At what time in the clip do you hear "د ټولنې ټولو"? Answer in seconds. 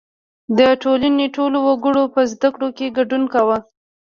0.57-1.57